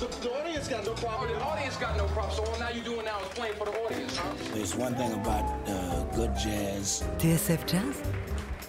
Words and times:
The, 0.00 0.06
the 0.06 0.32
audience 0.32 0.66
got 0.66 0.86
no 0.86 0.94
problem. 0.94 1.30
Oh, 1.30 1.34
the 1.34 1.44
audience 1.44 1.76
got 1.76 1.94
no 1.98 2.06
problem. 2.06 2.34
So 2.34 2.50
all 2.50 2.58
now 2.58 2.70
you're 2.70 2.82
doing 2.82 3.04
now 3.04 3.20
is 3.20 3.28
playing 3.34 3.52
for 3.56 3.66
the 3.66 3.72
audience, 3.84 4.16
huh? 4.16 4.32
There's 4.54 4.74
one 4.74 4.94
thing 4.94 5.12
about 5.12 5.44
uh, 5.68 6.04
good 6.16 6.34
jazz. 6.36 7.04
TSF 7.18 7.66
Jazz 7.66 8.02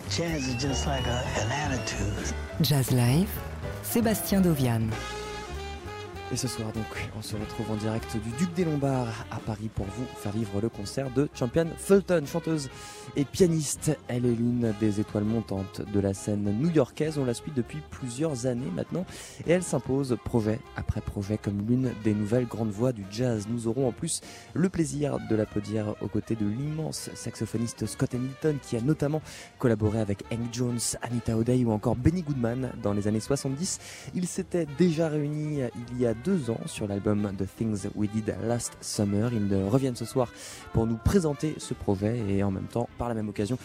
Jazz 0.10 0.46
is 0.50 0.62
just 0.62 0.86
like 0.88 1.06
a, 1.08 1.24
an 1.40 1.50
attitude. 1.50 2.36
Jazz 2.60 2.92
Live, 2.92 3.30
Sébastien 3.82 4.44
Dovian. 4.44 4.92
Et 6.34 6.38
ce 6.38 6.48
soir 6.48 6.72
donc, 6.72 6.86
on 7.18 7.22
se 7.22 7.36
retrouve 7.36 7.72
en 7.72 7.76
direct 7.76 8.16
du 8.16 8.30
Duc 8.38 8.54
des 8.54 8.64
Lombards 8.64 9.26
à 9.32 9.40
Paris 9.40 9.70
pour 9.76 9.86
vous 9.86 10.06
faire 10.16 10.32
vivre 10.32 10.62
le 10.62 10.70
concert 10.70 11.12
de 11.12 11.28
Champion 11.34 11.68
Fulton, 11.78 12.24
chanteuse 12.26 12.70
et 13.18 13.26
pianiste. 13.26 13.98
Elle 14.08 14.26
est 14.26 14.34
l'une 14.34 14.74
des 14.80 15.02
étoiles 15.02 15.26
montantes 15.26 15.82
de 15.82 16.00
la 16.00 16.14
scène 16.14 16.58
new-yorkaise. 16.58 17.18
On 17.18 17.26
la 17.26 17.34
suit 17.34 17.52
depuis 17.54 17.80
plusieurs 17.90 18.46
années 18.46 18.72
maintenant 18.74 19.06
et 19.46 19.52
elle 19.52 19.62
s'impose 19.62 20.18
projet 20.24 20.60
après 20.78 21.02
projet 21.02 21.38
comme 21.38 21.68
l'une 21.68 21.92
des 22.06 22.14
nouvelles 22.14 22.48
grandes 22.48 22.72
voix 22.72 22.94
du 22.94 23.04
jazz. 23.12 23.48
Nous 23.50 23.68
aurons 23.68 23.90
en 23.90 23.92
plus 23.92 24.22
le 24.54 24.70
plaisir 24.70 25.18
de 25.30 25.36
l'applaudir 25.36 25.96
aux 26.00 26.08
côtés 26.08 26.38
de 26.38 26.46
l'immense 26.46 27.10
saxophoniste 27.14 27.86
Scott 27.88 28.16
Hamilton 28.16 28.58
qui 28.62 28.78
a 28.78 28.82
notamment 28.82 29.22
collaboré 29.60 30.00
avec 30.00 30.24
Hank 30.32 30.54
Jones, 30.54 30.80
Anita 31.02 31.36
O'Day 31.36 31.66
ou 31.66 31.72
encore 31.72 31.98
Benny 31.98 32.22
Goodman 32.22 32.72
dans 32.82 32.94
les 32.94 33.10
années 33.10 33.20
70. 33.20 33.80
Ils 34.16 34.28
s'étaient 34.28 34.68
déjà 34.78 35.10
réunis 35.10 35.60
il 35.92 36.00
y 36.00 36.06
a 36.06 36.14
deux 36.24 36.50
ans 36.50 36.60
sur 36.66 36.88
l'album 36.88 37.32
The 37.38 37.46
Things 37.58 37.88
We 37.96 38.10
Did 38.10 38.36
Last 38.44 38.78
Summer. 38.82 39.32
Ils 39.34 39.54
reviennent 39.68 39.96
ce 39.96 40.06
soir 40.06 40.32
pour 40.74 40.88
nous 40.88 40.98
présenter 40.98 41.56
ce 41.58 41.74
projet 41.74 42.20
et 42.30 42.44
en 42.44 42.52
même 42.52 42.68
temps, 42.68 42.90
par 42.98 43.10
la 43.10 43.16
même 43.16 43.30
occasion, 43.30 43.58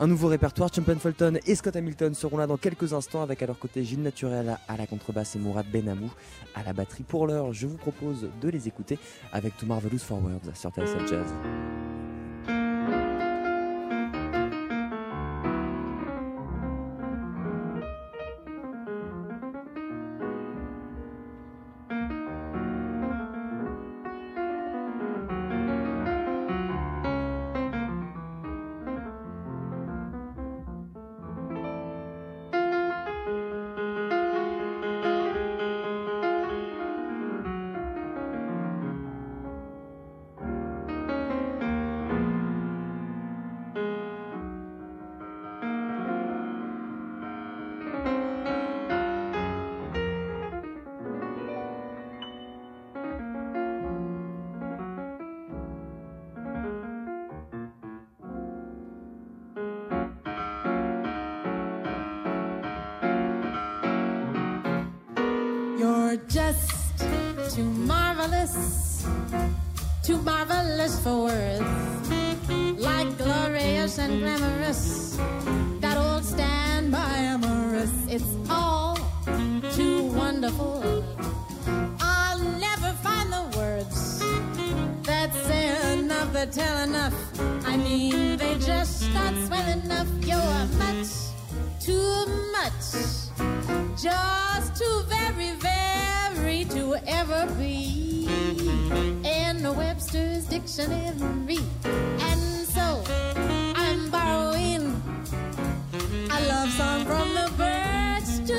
un 0.00 0.06
nouveau 0.06 0.28
répertoire. 0.28 0.70
Champion 0.74 0.98
Fulton 0.98 1.38
et 1.46 1.54
Scott 1.54 1.76
Hamilton 1.76 2.14
seront 2.14 2.36
là 2.36 2.46
dans 2.46 2.56
quelques 2.56 2.92
instants 2.92 3.22
avec 3.22 3.42
à 3.42 3.46
leur 3.46 3.58
côté 3.58 3.84
Gilles 3.84 4.02
Naturel 4.02 4.56
à 4.68 4.76
la 4.76 4.86
contrebasse 4.86 5.36
et 5.36 5.38
Mourad 5.38 5.66
Benamou 5.70 6.10
à 6.54 6.62
la 6.62 6.72
batterie. 6.72 7.02
Pour 7.02 7.26
l'heure, 7.26 7.52
je 7.52 7.66
vous 7.66 7.76
propose 7.76 8.28
de 8.40 8.48
les 8.48 8.68
écouter 8.68 8.98
avec 9.32 9.56
To 9.56 9.66
Marvelous 9.66 9.98
Forward 9.98 10.54
sur 10.54 10.70
TSL 10.70 11.08
Jazz. 11.08 11.34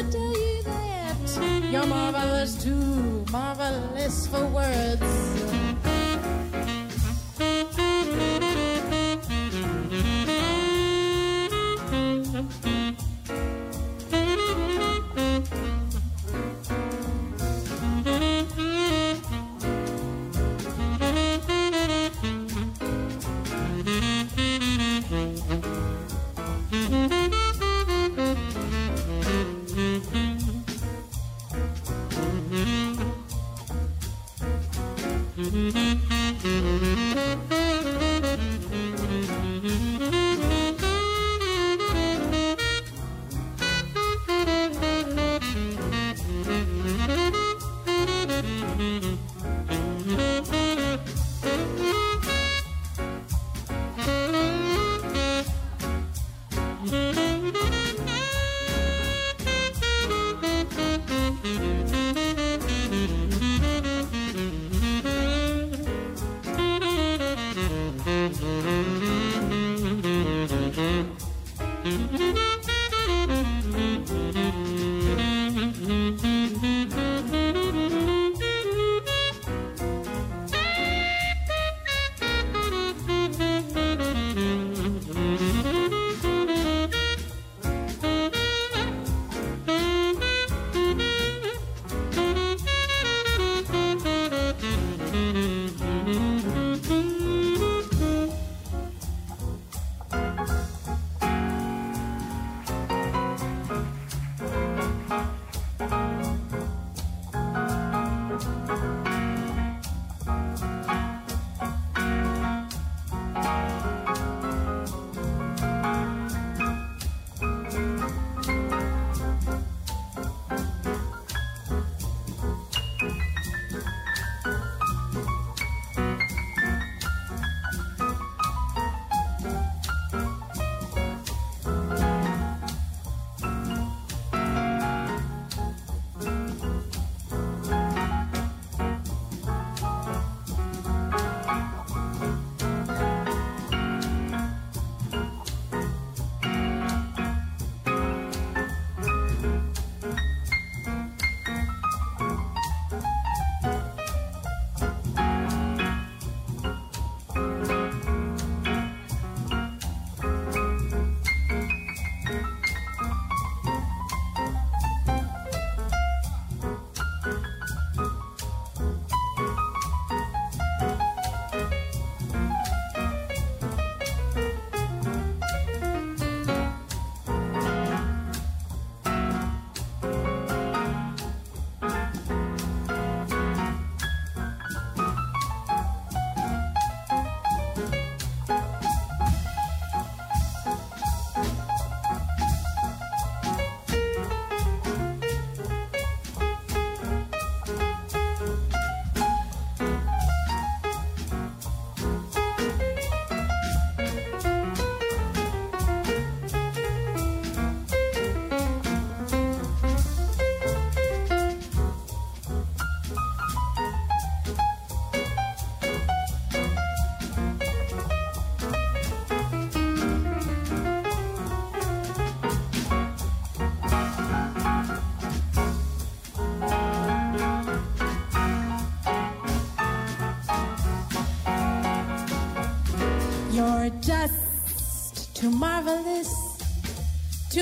To 0.04 0.12
tell 0.12 0.22
you 0.22 0.64
that 0.64 1.72
you're 1.72 1.86
marvelous, 1.86 2.64
too 2.64 3.26
marvelous 3.32 4.28
for 4.28 4.46
words. 4.46 5.59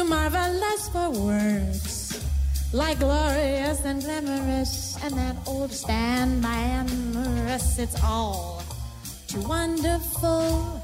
Marvelous 0.08 0.90
for 0.90 1.10
words. 1.12 2.24
Like 2.74 3.00
glorious 3.00 3.86
and 3.86 4.02
glamorous, 4.02 4.98
and 5.04 5.14
that 5.16 5.36
old 5.46 5.72
standby 5.72 6.58
amorous, 6.82 7.80
it's 7.80 8.02
all 8.04 8.64
too 9.28 9.42
wonderful. 9.42 10.84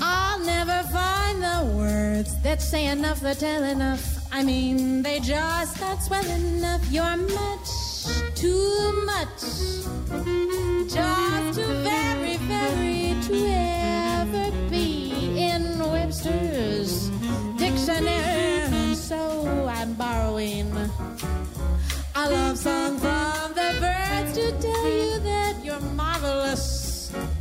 I'll 0.00 0.38
never 0.40 0.82
find 0.88 1.42
the 1.42 1.76
words 1.76 2.40
that 2.42 2.62
say 2.62 2.86
enough 2.86 3.20
that 3.20 3.40
tell 3.40 3.64
enough. 3.64 4.04
I 4.32 4.42
mean, 4.42 5.02
they 5.02 5.20
just 5.20 5.80
not 5.80 6.02
swell 6.02 6.24
enough. 6.24 6.82
You're 6.90 7.16
much 7.16 7.68
too 8.34 9.04
much, 9.04 9.37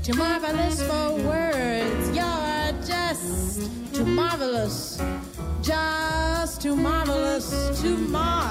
too 0.08 0.14
marvelous 0.14 0.82
for 0.84 1.16
words. 1.16 2.16
You're 2.16 2.72
just 2.88 3.94
too 3.94 4.06
marvelous, 4.06 5.02
just 5.62 6.62
too 6.62 6.78
marvelous, 6.78 7.82
too 7.82 7.98
marvelous 7.98 8.47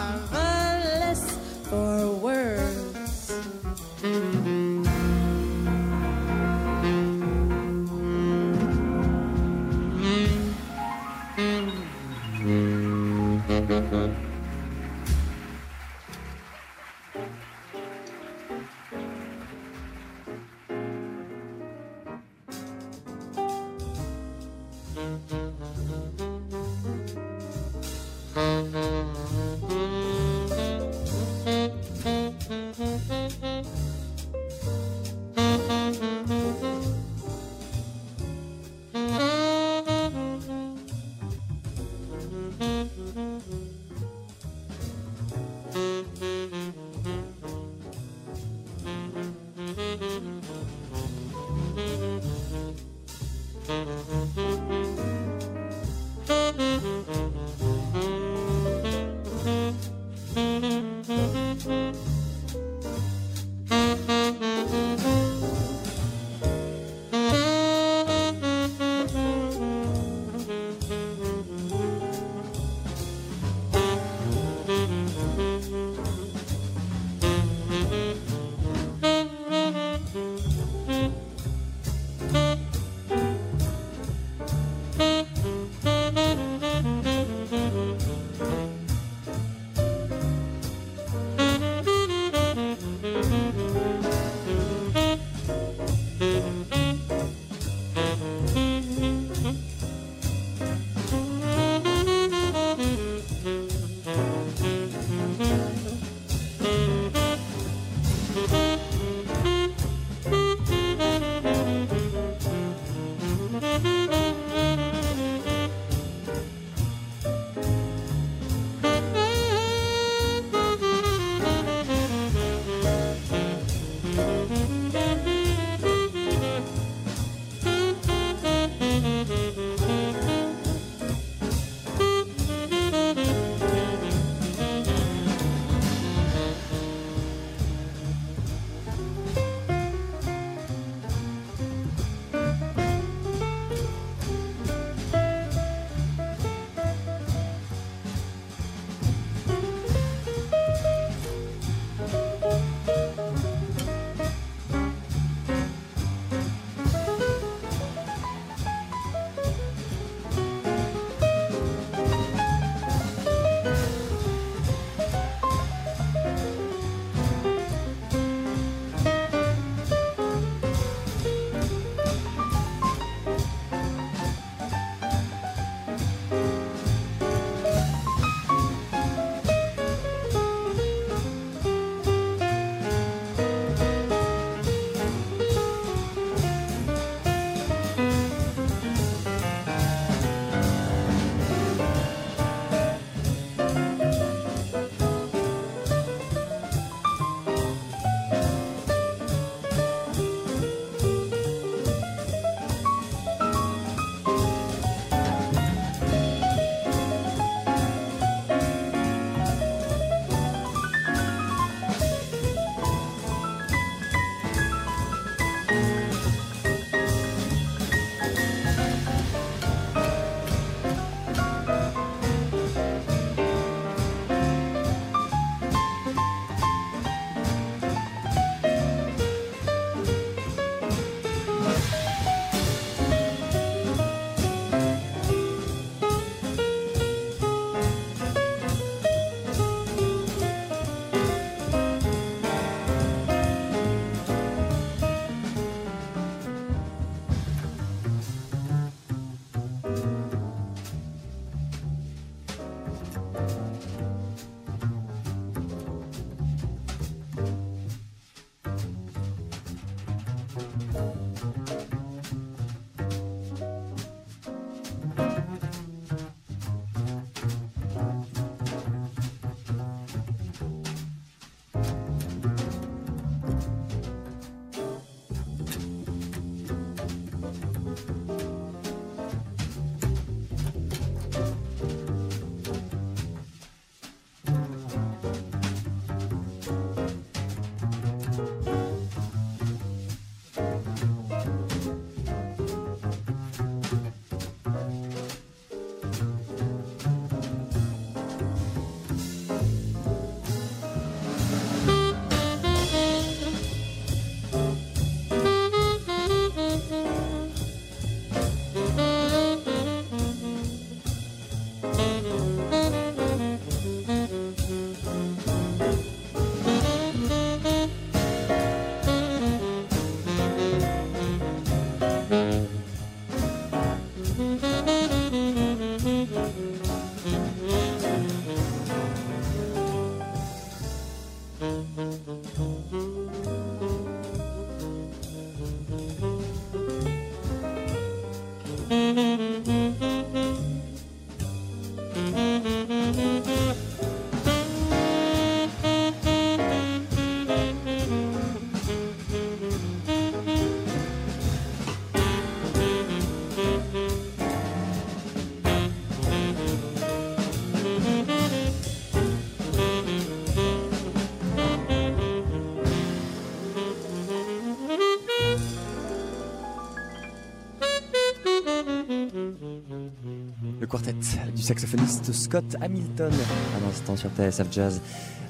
saxophoniste 371.67 372.33
Scott 372.33 372.77
Hamilton. 372.81 373.33
À 373.77 373.85
l'instant 373.85 374.15
sur 374.15 374.31
TSF 374.31 374.69
Jazz 374.71 375.01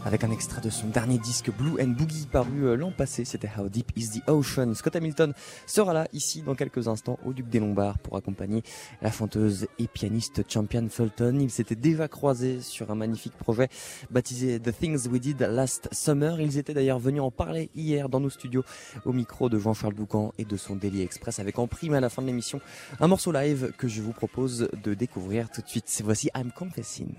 avec 0.06 0.22
un 0.22 0.30
extrait 0.30 0.60
de 0.60 0.70
son 0.70 0.86
dernier 0.86 1.18
disque 1.18 1.50
Blue 1.50 1.82
and 1.82 1.88
Boogie 1.88 2.28
paru 2.30 2.66
euh, 2.66 2.76
l'an 2.76 2.92
passé. 2.92 3.24
C'était 3.24 3.50
How 3.58 3.68
Deep 3.68 3.90
is 3.96 4.10
the 4.10 4.28
Ocean. 4.28 4.72
Scott 4.74 4.94
Hamilton 4.94 5.34
sera 5.66 5.92
là 5.92 6.06
ici 6.12 6.42
dans 6.42 6.54
quelques 6.54 6.86
instants 6.86 7.18
au 7.26 7.32
Duc 7.32 7.48
des 7.48 7.58
Lombards 7.58 7.98
pour 7.98 8.16
accompagner 8.16 8.62
la 9.02 9.10
chanteuse 9.10 9.66
et 9.80 9.88
pianiste 9.88 10.42
Champion 10.48 10.86
Fulton. 10.88 11.40
Ils 11.40 11.50
s'étaient 11.50 11.74
déjà 11.74 12.06
croisés 12.06 12.60
sur 12.60 12.92
un 12.92 12.94
magnifique 12.94 13.36
projet 13.36 13.68
baptisé 14.08 14.60
The 14.60 14.70
Things 14.78 15.08
We 15.08 15.20
Did 15.20 15.40
Last 15.40 15.88
Summer. 15.90 16.40
Ils 16.40 16.56
étaient 16.56 16.74
d'ailleurs 16.74 17.00
venus 17.00 17.22
en 17.22 17.32
parler 17.32 17.68
hier 17.74 18.08
dans 18.08 18.20
nos 18.20 18.30
studios 18.30 18.62
au 19.06 19.12
micro 19.12 19.48
de 19.48 19.58
Jean-Charles 19.58 19.94
Doucan 19.94 20.32
et 20.38 20.44
de 20.44 20.56
son 20.56 20.76
Daily 20.76 21.02
Express 21.02 21.40
avec 21.40 21.58
en 21.58 21.66
prime 21.66 21.94
à 21.94 22.00
la 22.00 22.10
fin 22.10 22.22
de 22.22 22.28
l'émission 22.28 22.60
un 23.00 23.08
morceau 23.08 23.32
live 23.32 23.72
que 23.76 23.88
je 23.88 24.00
vous 24.02 24.12
propose 24.12 24.68
de 24.84 24.94
découvrir 24.94 25.50
tout 25.50 25.62
de 25.62 25.68
suite. 25.68 26.00
Voici 26.04 26.30
I'm 26.36 26.52
Confessing. 26.52 27.16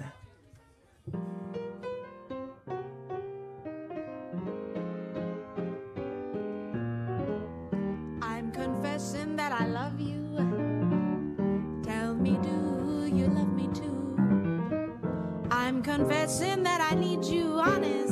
Confessing 8.97 9.35
that 9.35 9.51
I 9.51 9.67
love 9.67 10.01
you. 10.01 10.23
Tell 11.83 12.15
me, 12.15 12.31
do 12.41 13.07
you 13.15 13.27
love 13.27 13.53
me 13.53 13.69
too? 13.71 14.17
I'm 15.51 15.83
confessing 15.83 16.63
that 16.63 16.81
I 16.81 16.95
need 16.95 17.23
you 17.23 17.59
honest. 17.59 18.06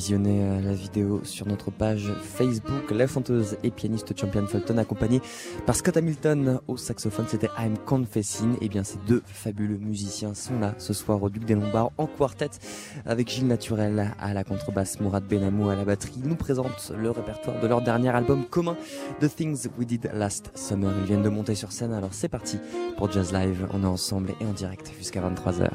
Visionner 0.00 0.40
euh, 0.42 0.60
la 0.62 0.72
vidéo 0.72 1.20
sur 1.24 1.46
notre 1.46 1.70
page 1.70 2.10
Facebook. 2.22 2.90
La 2.90 3.06
chanteuse 3.06 3.58
et 3.62 3.70
pianiste 3.70 4.18
Champion 4.18 4.46
Fulton 4.46 4.78
accompagnée 4.78 5.20
par 5.66 5.76
Scott 5.76 5.98
Hamilton 5.98 6.58
au 6.68 6.78
saxophone. 6.78 7.26
C'était 7.28 7.50
I'm 7.58 7.76
Confessing. 7.84 8.56
Et 8.62 8.70
bien 8.70 8.82
ces 8.82 8.96
deux 9.06 9.22
fabuleux 9.26 9.76
musiciens 9.76 10.32
sont 10.32 10.58
là 10.58 10.74
ce 10.78 10.94
soir 10.94 11.22
au 11.22 11.28
Duc 11.28 11.44
des 11.44 11.54
Lombards 11.54 11.90
en 11.98 12.06
quartet 12.06 12.48
avec 13.04 13.28
Gilles 13.28 13.46
Naturel 13.46 14.14
à 14.18 14.32
la 14.32 14.42
contrebasse, 14.42 15.00
Mourad 15.00 15.24
Benamou 15.24 15.68
à 15.68 15.76
la 15.76 15.84
batterie. 15.84 16.14
Ils 16.16 16.28
nous 16.30 16.34
présentent 16.34 16.92
le 16.96 17.10
répertoire 17.10 17.60
de 17.60 17.66
leur 17.66 17.82
dernier 17.82 18.08
album 18.08 18.46
commun 18.46 18.78
The 19.20 19.28
Things 19.28 19.68
We 19.76 19.86
Did 19.86 20.10
Last 20.14 20.50
Summer. 20.54 20.94
Ils 21.00 21.08
viennent 21.08 21.22
de 21.22 21.28
monter 21.28 21.54
sur 21.54 21.72
scène. 21.72 21.92
Alors 21.92 22.14
c'est 22.14 22.30
parti 22.30 22.58
pour 22.96 23.12
Jazz 23.12 23.34
Live. 23.34 23.66
On 23.74 23.82
est 23.82 23.86
ensemble 23.86 24.32
et 24.40 24.46
en 24.46 24.52
direct 24.54 24.92
jusqu'à 24.98 25.20
23h. 25.20 25.68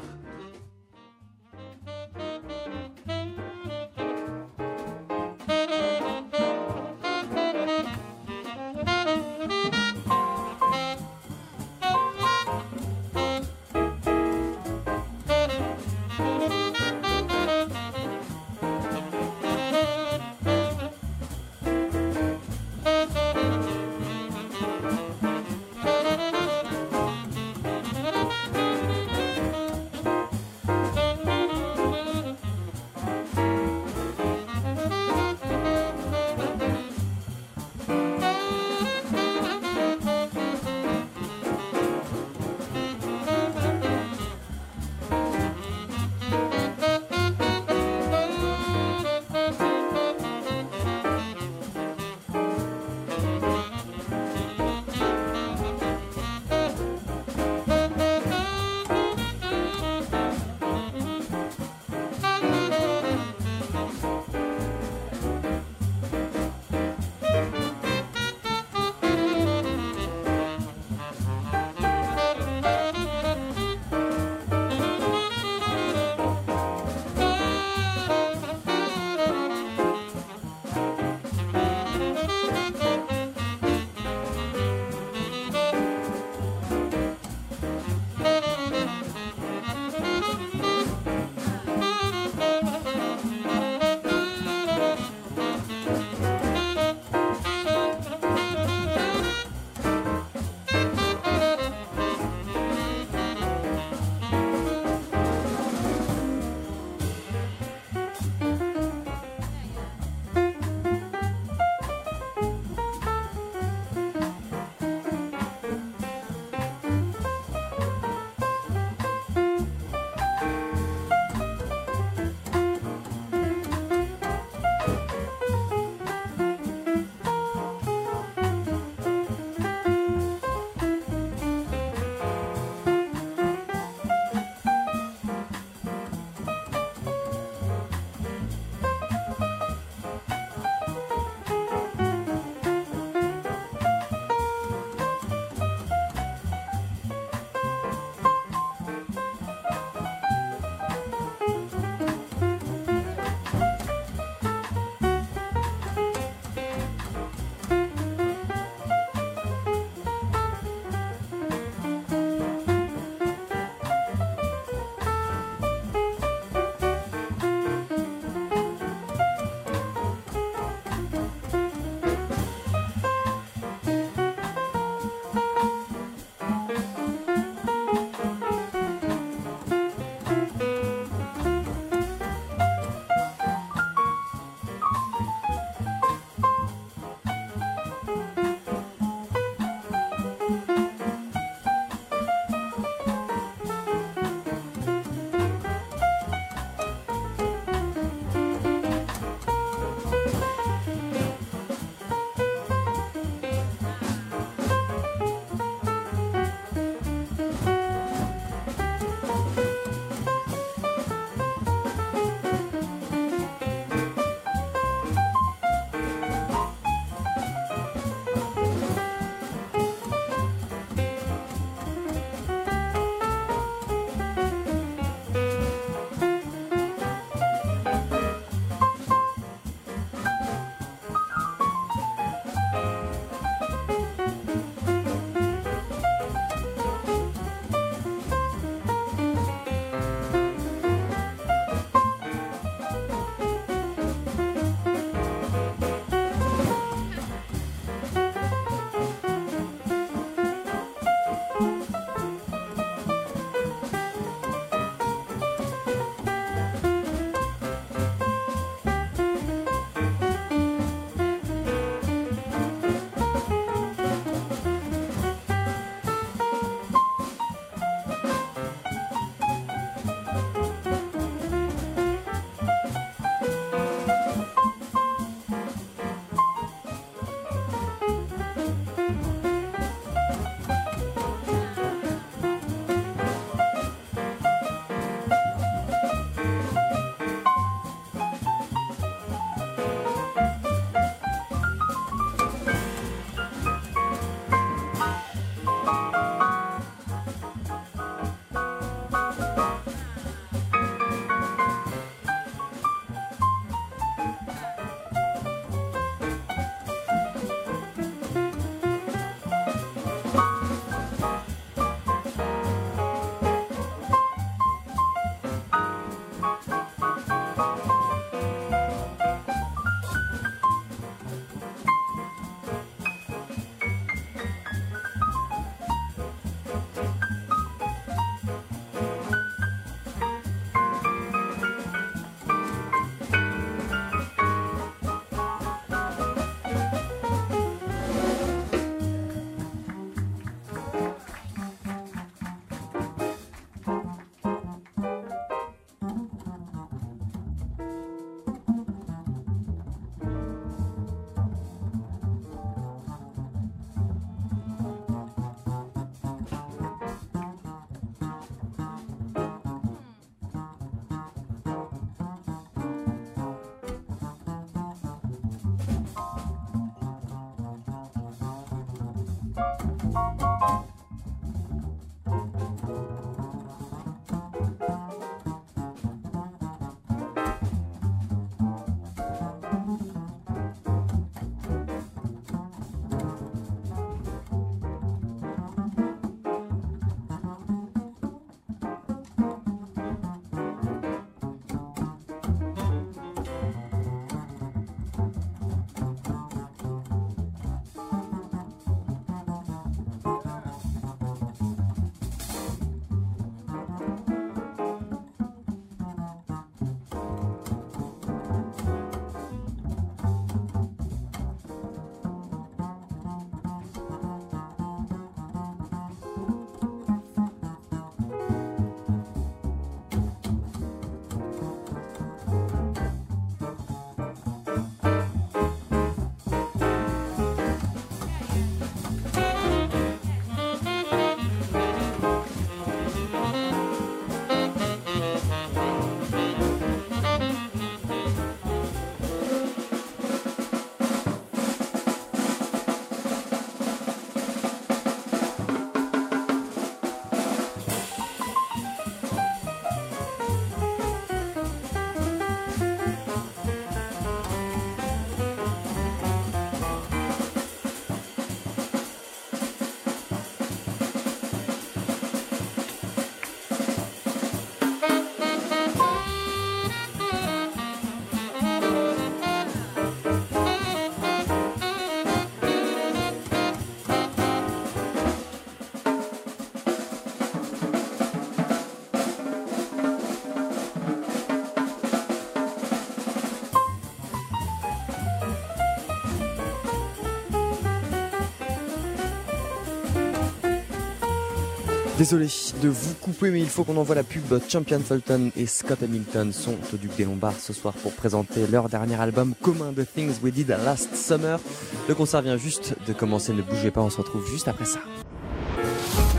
Désolé 492.18 492.46
de 492.82 492.88
vous 492.88 493.14
couper, 493.20 493.50
mais 493.50 493.60
il 493.60 493.68
faut 493.68 493.84
qu'on 493.84 493.98
envoie 493.98 494.14
la 494.14 494.22
pub. 494.22 494.42
Champion 494.70 495.00
Fulton 495.00 495.50
et 495.54 495.66
Scott 495.66 496.02
Hamilton 496.02 496.50
sont 496.50 496.76
au 496.94 496.96
Duc 496.96 497.14
des 497.14 497.26
Lombards 497.26 497.60
ce 497.60 497.74
soir 497.74 497.92
pour 497.92 498.12
présenter 498.12 498.66
leur 498.66 498.88
dernier 498.88 499.20
album 499.20 499.54
commun 499.60 499.92
The 499.94 500.06
Things 500.14 500.40
We 500.42 500.50
Did 500.52 500.68
Last 500.68 501.14
Summer. 501.14 501.60
Le 502.08 502.14
concert 502.14 502.40
vient 502.40 502.56
juste 502.56 502.94
de 503.06 503.12
commencer, 503.12 503.52
ne 503.52 503.60
bougez 503.60 503.90
pas, 503.90 504.00
on 504.00 504.08
se 504.08 504.16
retrouve 504.16 504.48
juste 504.50 504.66
après 504.66 504.86
ça. 504.86 505.00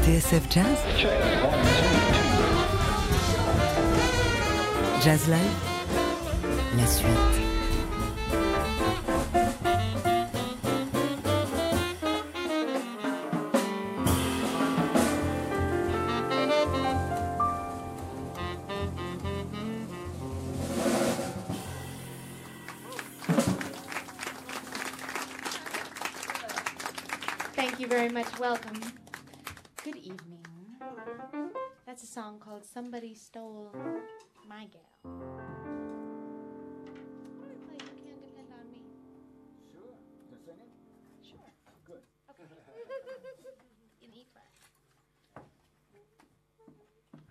TSF 0.04 0.42
Jazz? 0.50 0.66
Jazz 5.04 5.28
Live? 5.28 5.38
La 6.76 6.88
suite. 6.88 7.47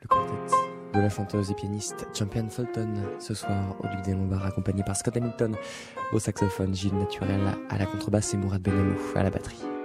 Le 0.03 0.07
quartet 0.07 0.57
de 0.95 1.01
la 1.01 1.09
chanteuse 1.09 1.51
et 1.51 1.55
pianiste 1.55 2.07
Champion 2.17 2.49
Fulton 2.49 2.95
ce 3.19 3.35
soir 3.35 3.75
au 3.81 3.89
Duc 3.89 4.03
des 4.03 4.13
Lombards 4.13 4.47
accompagné 4.47 4.85
par 4.85 4.95
Scott 4.95 5.17
Hamilton 5.17 5.57
au 6.13 6.21
saxophone, 6.21 6.73
Gilles 6.77 6.97
Naturel 6.97 7.41
à 7.71 7.77
la 7.77 7.87
contrebasse 7.87 8.35
et 8.35 8.37
Mourad 8.37 8.63
Benamou 8.63 8.97
à 9.17 9.25
la 9.25 9.31
batterie. 9.31 9.76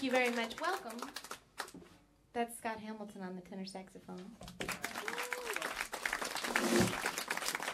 Thank 0.00 0.14
you 0.14 0.18
very 0.18 0.34
much. 0.34 0.58
Welcome. 0.58 0.98
That's 2.32 2.56
Scott 2.56 2.80
Hamilton 2.80 3.20
on 3.20 3.36
the 3.36 3.42
tenor 3.42 3.66
saxophone. 3.66 4.24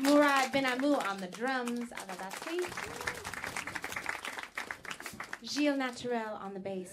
Murad 0.01 0.53
Benamou 0.53 1.09
on 1.09 1.19
the 1.19 1.29
drums. 1.29 1.93
Gilles 5.45 5.77
Naturel 5.77 6.35
on 6.43 6.53
the 6.53 6.59
bass. 6.59 6.91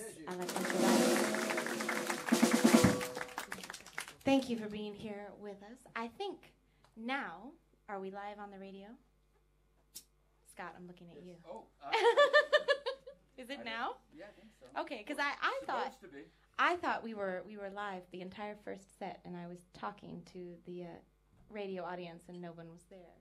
Thank 4.24 4.52
you 4.52 4.58
for 4.60 4.68
being 4.68 4.94
here 4.94 5.30
with 5.42 5.58
us. 5.64 5.80
I 5.96 6.10
think 6.10 6.38
now, 6.96 7.54
are 7.90 8.00
we 8.00 8.12
live 8.12 8.38
on 8.40 8.52
the 8.52 8.60
radio? 8.60 8.86
Scott, 10.52 10.76
I'm 10.78 10.86
looking 10.86 11.08
at 11.10 11.26
you. 11.26 11.34
Oh, 11.50 11.64
uh, 11.84 11.92
Is 13.38 13.50
it 13.50 13.60
now? 13.66 13.96
yeah, 14.16 14.26
I 14.26 14.40
think 14.40 14.52
so. 14.60 14.82
Okay, 14.82 15.04
because 15.06 15.20
I, 15.20 15.32
I 15.42 15.60
thought. 15.66 15.96
I 16.60 16.76
thought 16.76 17.04
we 17.04 17.16
were 17.16 17.42
we 17.48 17.58
were 17.58 17.70
live 17.72 18.04
the 18.12 18.22
entire 18.22 18.56
first 18.64 19.00
set, 19.00 19.20
and 19.26 19.36
I 19.36 19.48
was 19.48 19.58
talking 19.74 20.22
to 20.34 20.54
the 20.68 20.84
uh, 20.84 20.88
radio 21.50 21.84
audience, 21.84 22.26
and 22.30 22.40
no 22.40 22.52
one 22.52 22.70
was 22.70 22.84
there. 22.92 23.16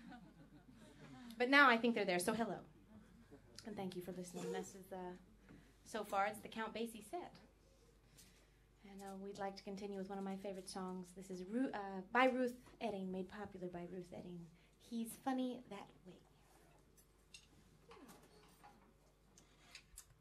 but 1.38 1.50
now 1.50 1.68
I 1.68 1.76
think 1.76 1.94
they're 1.94 2.06
there. 2.06 2.18
So 2.18 2.32
hello, 2.32 2.56
and 3.66 3.76
thank 3.76 3.94
you 3.96 4.02
for 4.02 4.12
listening. 4.12 4.50
This 4.50 4.68
is 4.68 4.92
uh, 4.92 4.96
so 5.84 6.04
far 6.04 6.24
it's 6.26 6.40
the 6.40 6.48
Count 6.48 6.72
Basie 6.74 7.04
set, 7.10 7.34
and 8.90 9.02
uh, 9.02 9.14
we'd 9.22 9.38
like 9.38 9.56
to 9.56 9.62
continue 9.62 9.98
with 9.98 10.08
one 10.08 10.18
of 10.18 10.24
my 10.24 10.36
favorite 10.36 10.68
songs. 10.70 11.08
This 11.14 11.28
is 11.28 11.44
Ru- 11.50 11.70
uh, 11.74 12.00
by 12.14 12.24
Ruth 12.26 12.56
Edding, 12.80 13.12
made 13.12 13.28
popular 13.28 13.68
by 13.68 13.86
Ruth 13.92 14.10
Edding. 14.16 14.40
He's 14.80 15.08
funny 15.22 15.60
that 15.68 15.86
way. 16.06 16.23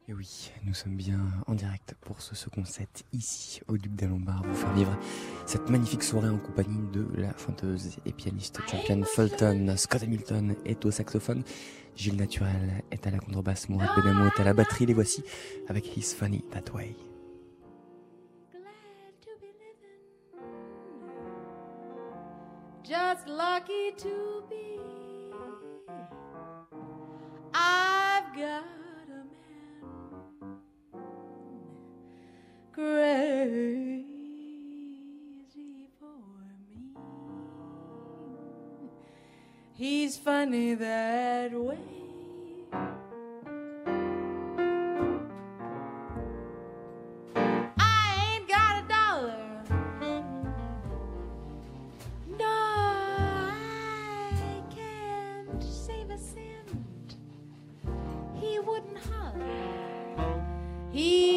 Et 0.09 0.13
oui, 0.13 0.51
nous 0.65 0.73
sommes 0.73 0.97
bien 0.97 1.21
en 1.47 1.53
direct 1.53 1.95
pour 2.01 2.21
ce 2.21 2.35
second 2.35 2.65
set 2.65 3.05
ici 3.13 3.61
au 3.69 3.77
Duc 3.77 3.95
des 3.95 4.05
Lombards, 4.05 4.43
vous 4.43 4.53
faire 4.53 4.73
vivre 4.73 4.97
cette 5.45 5.69
magnifique 5.69 6.03
soirée 6.03 6.27
en 6.27 6.39
compagnie 6.39 6.85
de 6.91 7.07
la 7.15 7.31
chanteuse 7.37 7.97
et 8.05 8.11
pianiste 8.11 8.59
champion 8.69 9.01
Fulton. 9.05 9.75
Scott 9.77 10.03
Hamilton 10.03 10.57
est 10.65 10.83
au 10.83 10.91
saxophone, 10.91 11.43
Gilles 11.95 12.17
Naturel 12.17 12.83
est 12.91 13.07
à 13.07 13.11
la 13.11 13.19
contrebasse, 13.19 13.69
Mourad 13.69 13.95
Benamou 13.95 14.27
est 14.27 14.41
à 14.41 14.43
la 14.43 14.53
batterie. 14.53 14.85
Les 14.85 14.93
voici 14.93 15.23
avec 15.69 15.85
He's 15.95 16.13
Funny 16.13 16.43
That 16.51 16.73
Way. 16.73 16.97
Just 22.83 23.29
lucky 23.29 23.93
to 23.95 24.43
be. 24.49 24.81
I've 27.53 28.35
got 28.35 28.82
crazy 32.73 34.05
for 35.99 36.17
me. 36.67 36.89
He's 39.73 40.17
funny 40.17 40.73
that 40.73 41.51
way. 41.53 41.77
I 47.77 48.33
ain't 48.33 48.47
got 48.47 48.83
a 48.83 48.87
dollar. 48.87 49.63
No, 52.39 52.45
I 53.55 54.63
can't 54.73 55.63
save 55.63 56.09
a 56.09 56.17
cent. 56.17 57.17
He 58.39 58.57
wouldn't. 58.59 58.97
He'd 60.91 61.32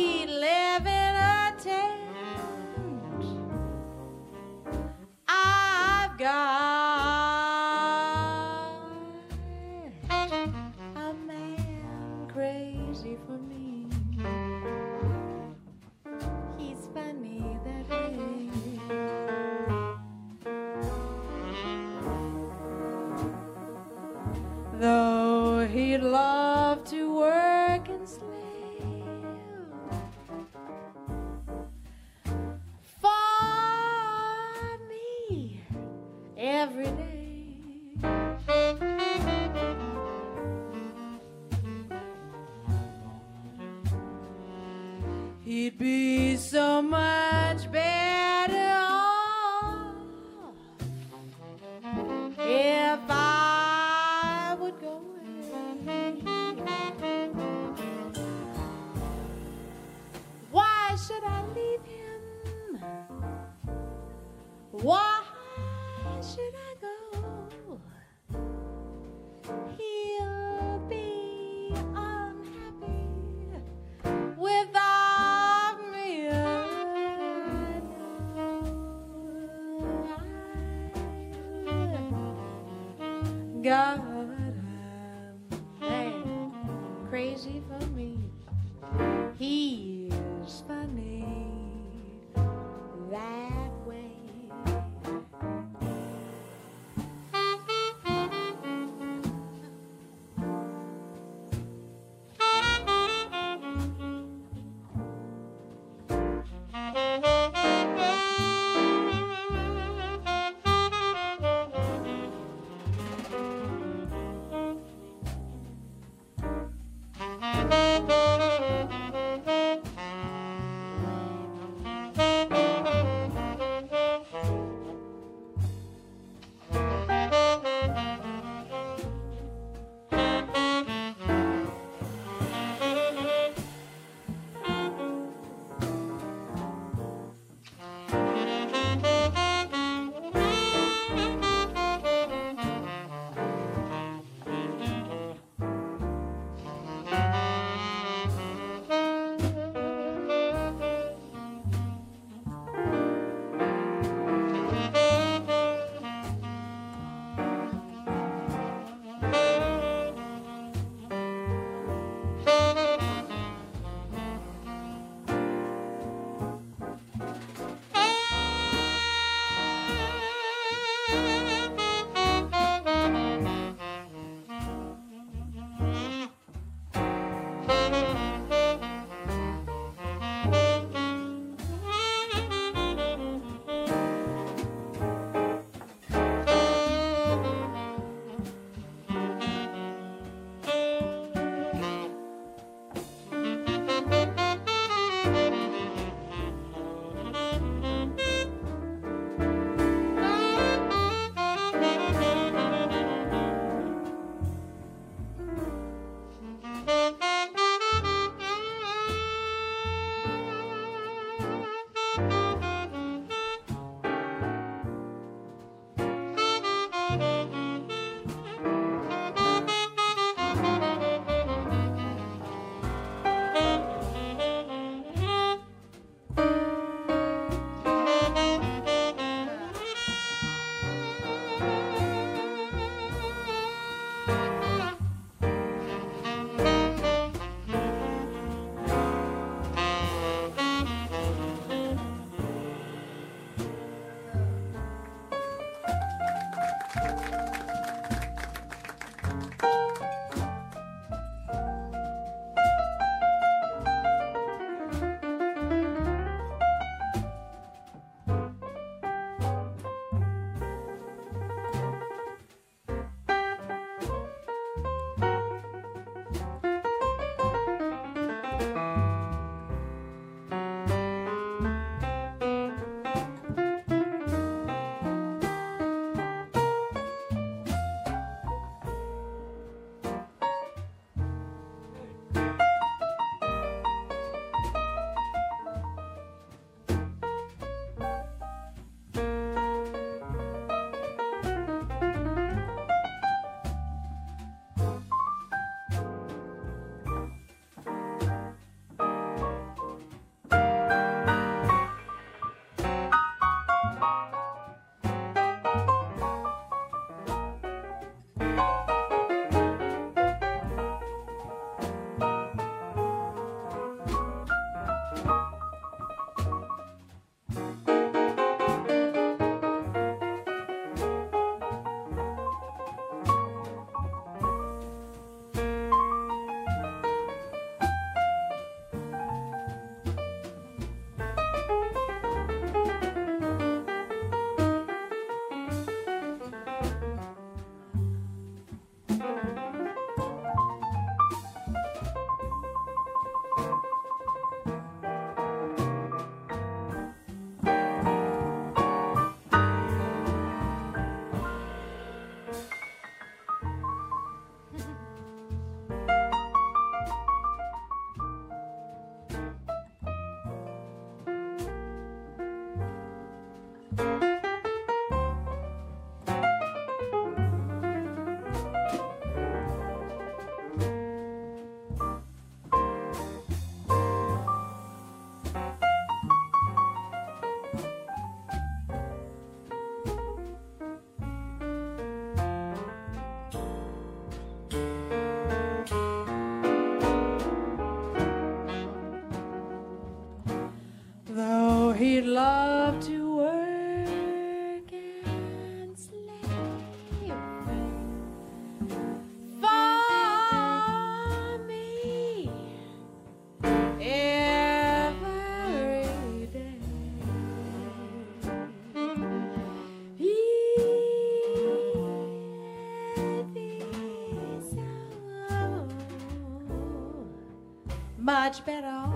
much 418.56 418.64
better 418.64 418.86
off 418.86 419.12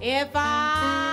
if 0.00 0.30
I 0.34 1.05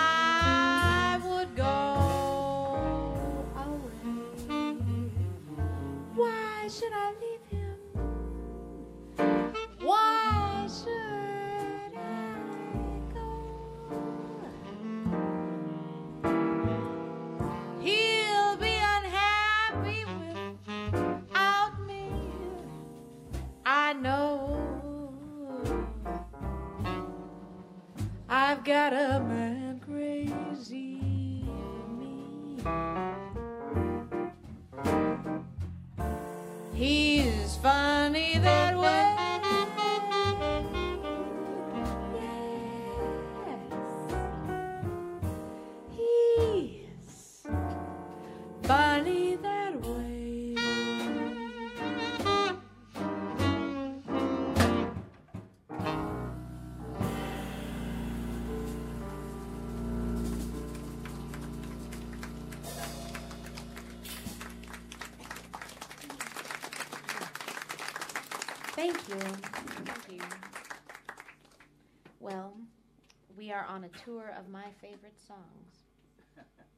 tour 74.03 74.33
of 74.37 74.49
my 74.49 74.65
favorite 74.81 75.17
songs. 75.27 75.83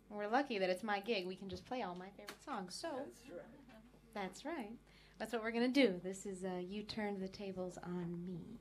We're 0.09 0.27
lucky 0.27 0.59
that 0.59 0.69
it's 0.69 0.83
my 0.83 0.99
gig. 0.99 1.25
We 1.25 1.35
can 1.35 1.49
just 1.49 1.65
play 1.65 1.81
all 1.81 1.95
my 1.95 2.09
favorite 2.17 2.43
songs. 2.43 2.75
So 2.75 2.87
that's 2.93 3.29
right. 3.29 4.13
That's 4.13 4.45
right. 4.45 4.71
That's 5.17 5.33
what 5.33 5.41
we're 5.41 5.51
gonna 5.51 5.67
do. 5.67 5.99
This 6.03 6.25
is 6.25 6.43
uh, 6.43 6.59
you 6.59 6.83
turned 6.83 7.21
the 7.21 7.27
tables 7.27 7.77
on 7.83 8.25
me. 8.27 8.59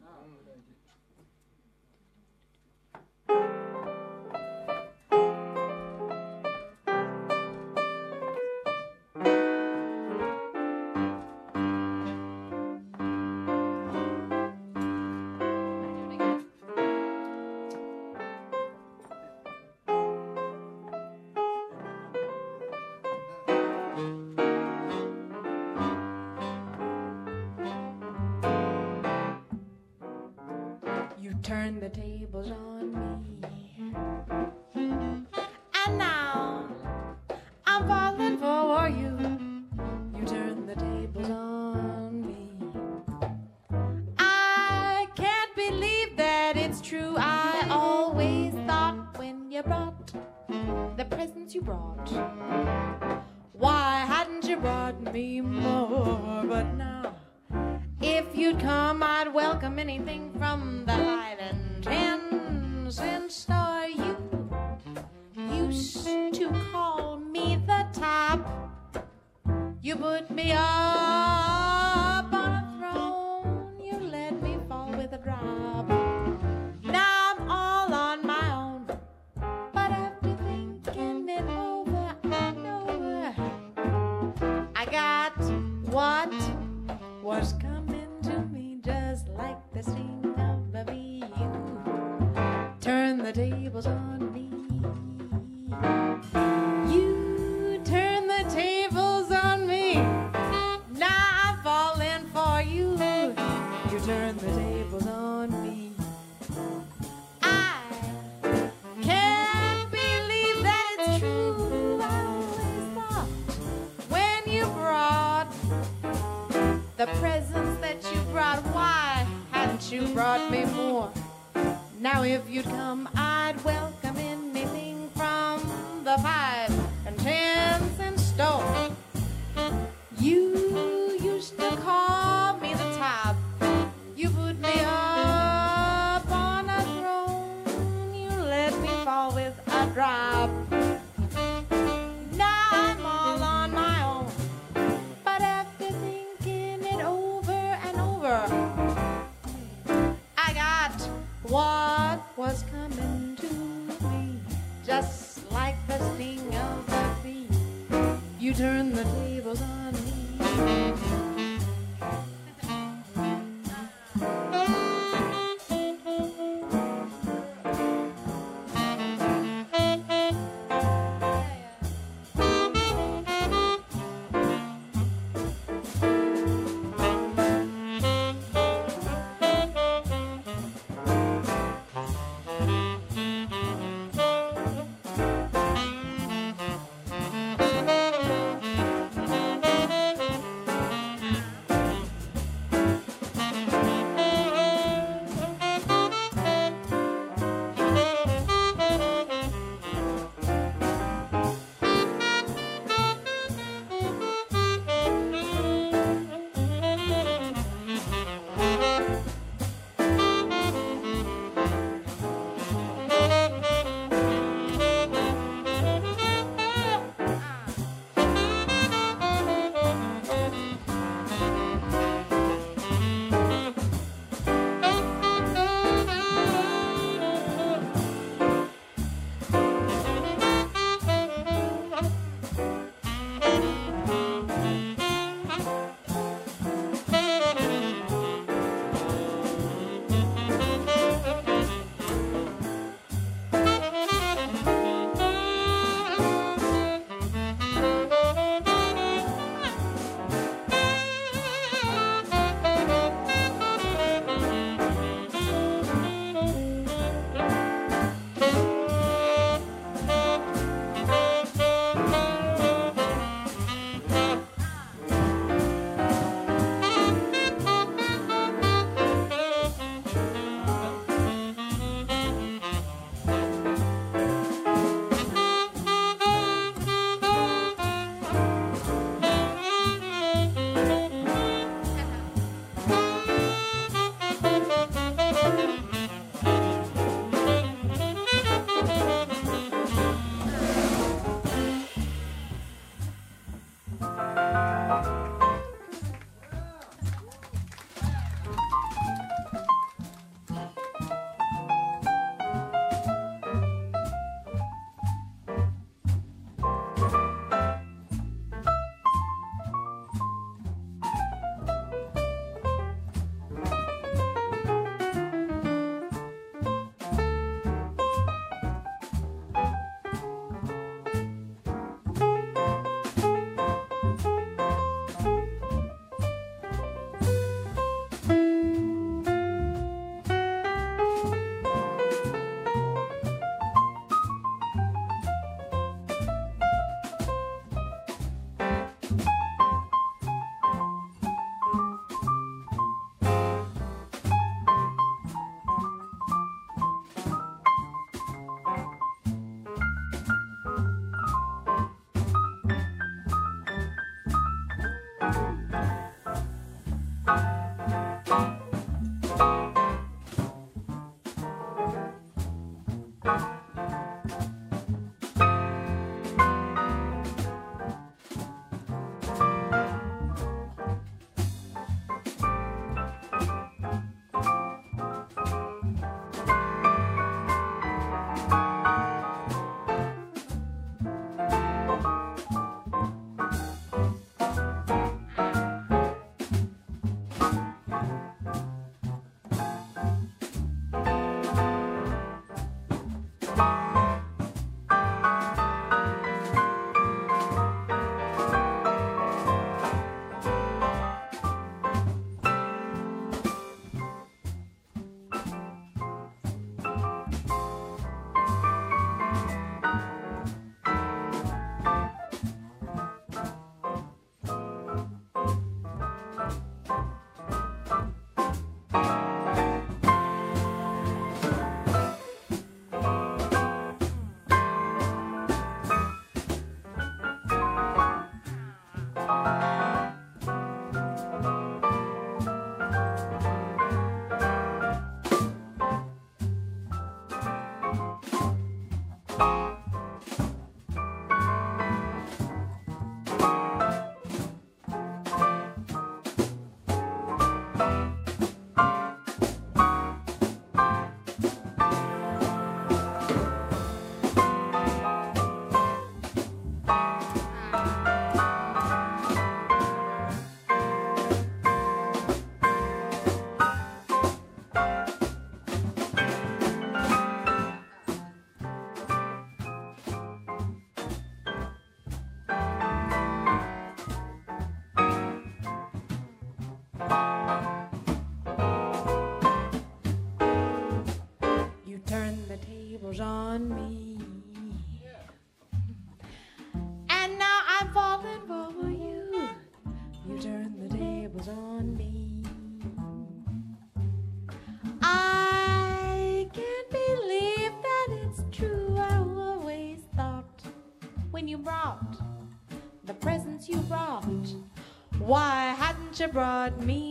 brought 506.27 506.81
me. 506.81 507.04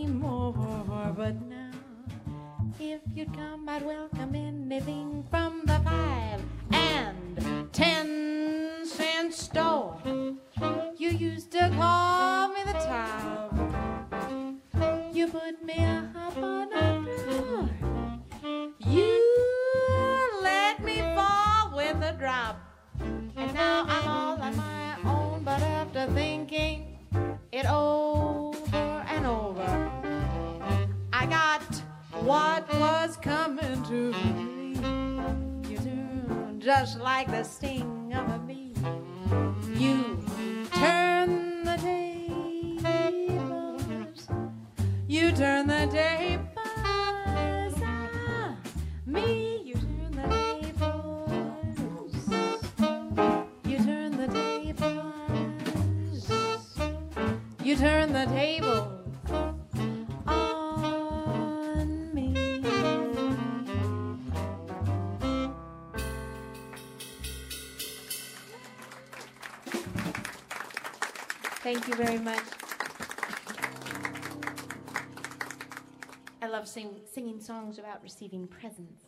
sing, 76.84 77.02
singing 77.12 77.40
songs 77.40 77.80
about 77.80 78.04
receiving 78.04 78.48
presents. 78.48 79.06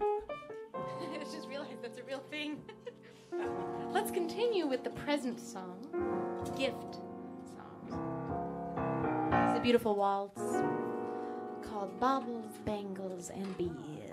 I 0.00 1.18
just 1.24 1.48
realized 1.48 1.82
that's 1.82 1.98
a 1.98 2.04
real 2.04 2.22
thing. 2.30 2.62
Let's 3.92 4.10
continue 4.10 4.66
with 4.66 4.84
the 4.84 4.90
present 4.90 5.38
song, 5.40 5.78
gift 6.56 7.00
songs. 7.54 7.92
It's 9.32 9.58
a 9.58 9.60
beautiful 9.62 9.96
waltz 9.96 10.40
called 11.62 11.98
"Bobbles, 12.00 12.58
Bangles, 12.64 13.30
and 13.30 13.56
Beads. 13.58 14.12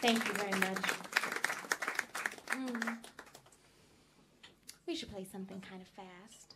Thank 0.00 0.26
you 0.26 0.32
very 0.34 0.52
much. 0.52 0.82
Mm. 2.50 2.98
We 4.86 4.94
should 4.94 5.10
play 5.10 5.24
something 5.30 5.60
kind 5.68 5.82
of 5.82 5.88
fast, 5.88 6.54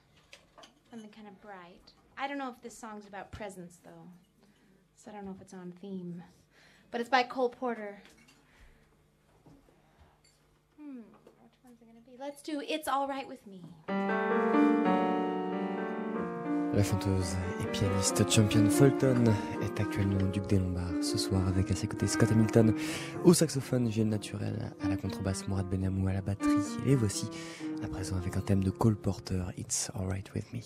something 0.91 1.11
kind 1.11 1.27
of 1.27 1.41
bright. 1.43 1.93
I 2.17 2.29
don't 2.29 2.39
know 2.39 2.49
if 2.51 2.63
this 2.63 2.77
song's 2.79 3.07
about 3.07 3.33
presents, 3.33 3.79
though, 3.85 4.09
so 4.95 5.11
I 5.11 5.15
don't 5.15 5.25
know 5.25 5.33
if 5.35 5.43
it's 5.43 5.55
on 5.55 5.73
theme. 5.81 6.23
But 6.93 7.01
it's 7.01 7.11
by 7.11 7.25
Cole 7.25 7.49
Porter. 7.49 8.03
Hmm, 10.81 11.01
which 11.25 11.35
one's 11.65 11.83
it 11.83 11.87
gonna 11.87 12.01
be? 12.07 12.17
Let's 12.23 12.43
do 12.43 12.61
"It's 12.61 12.87
All 12.87 13.09
Right 13.09 13.27
with 13.27 13.45
Me." 13.47 13.63
La 16.75 16.83
chanteuse 16.83 17.37
et 17.61 17.67
pianiste 17.67 18.31
Champion 18.31 18.69
Fulton 18.71 19.25
est 19.61 19.79
actuellement 19.79 20.23
Duc 20.33 20.47
des 20.47 20.59
Lombards 20.59 21.03
ce 21.03 21.19
soir 21.19 21.47
avec 21.47 21.71
à 21.71 21.75
ses 21.75 21.87
côtés 21.87 22.07
Scott 22.07 22.33
Hamilton 22.33 22.73
au 23.25 23.35
saxophone, 23.35 23.91
Gilles 23.91 24.09
Naturel, 24.09 24.73
à 24.83 24.89
la 24.89 24.97
contrebasse 24.97 25.47
Mourad 25.49 25.69
Benamou 25.69 26.09
à 26.09 26.15
la 26.15 26.23
batterie. 26.23 26.51
Et 26.87 26.95
voici 26.95 27.29
à 27.85 27.89
présent 27.89 28.17
avec 28.17 28.39
un 28.39 28.41
thème 28.41 28.65
de 28.65 28.71
Cole 28.71 28.97
Porter, 28.97 29.43
It's 29.59 29.91
Alright 29.95 30.33
With 30.35 30.51
Me. 30.55 30.61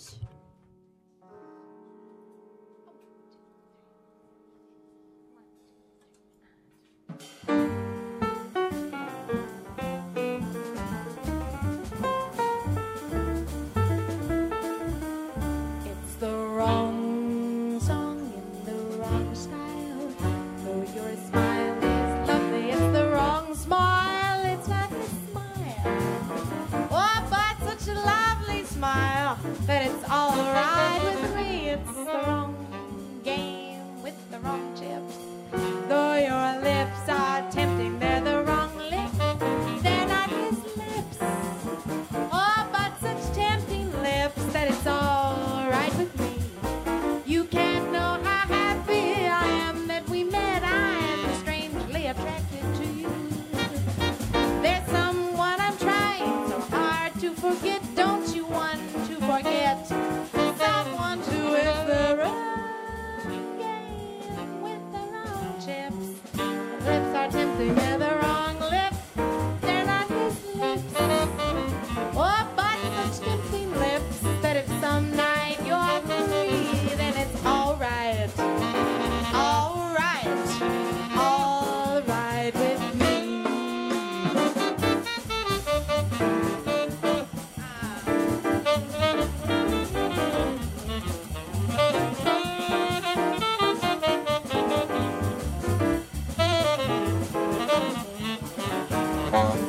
감사합니다. 99.37 99.66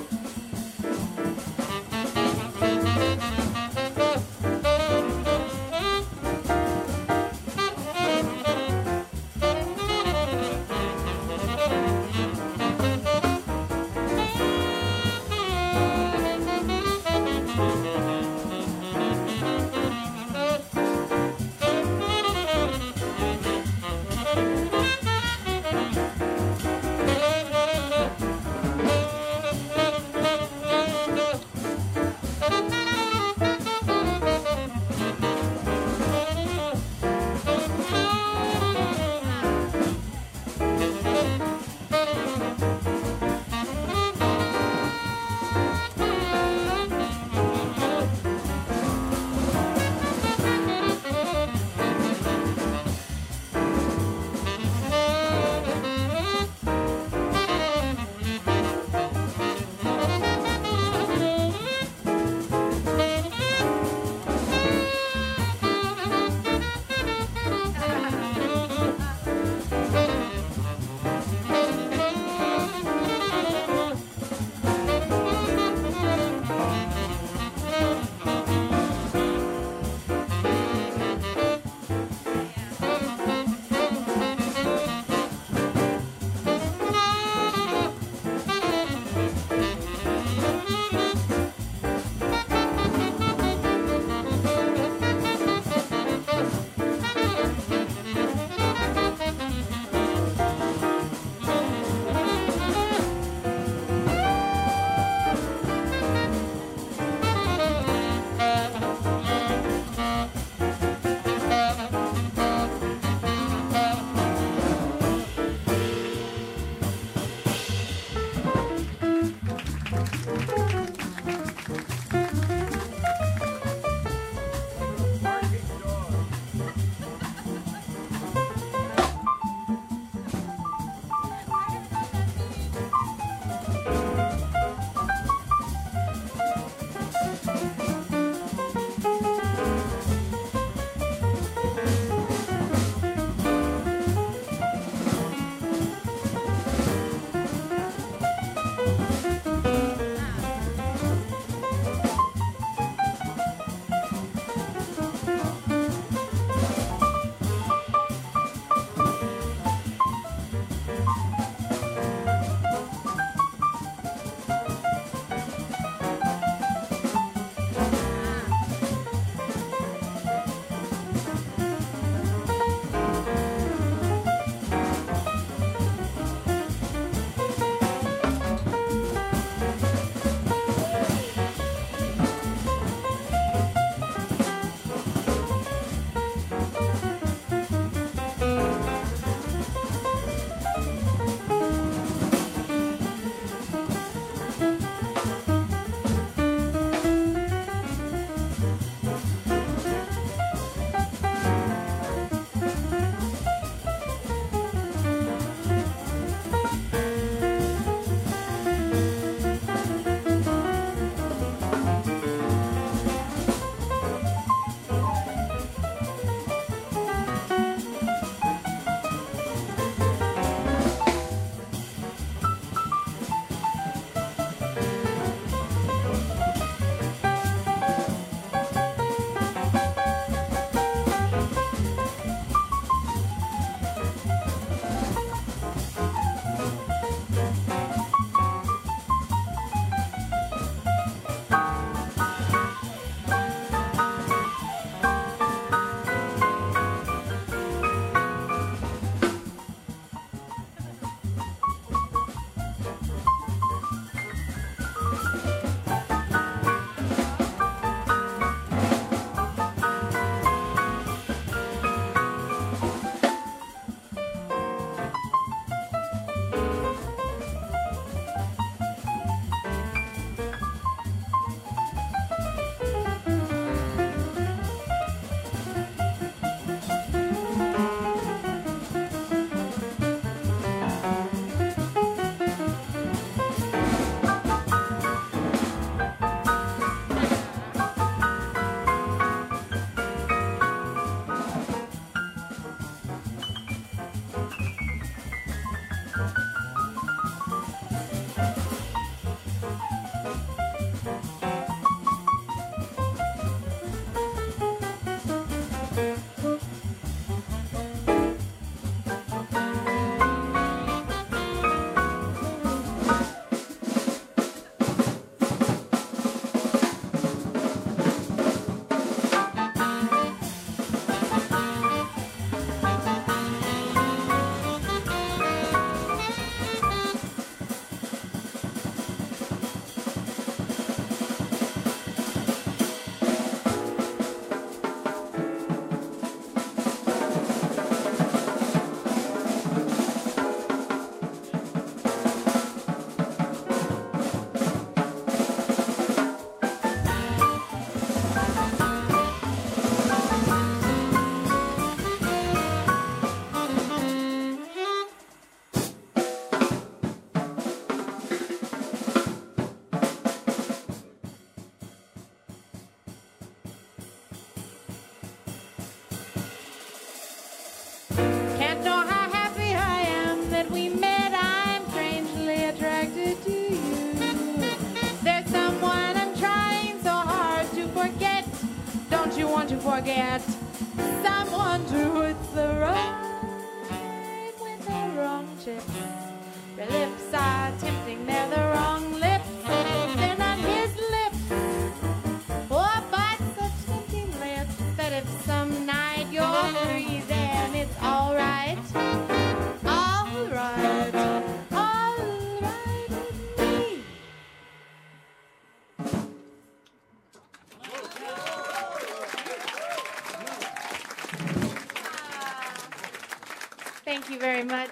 La 414.48 414.88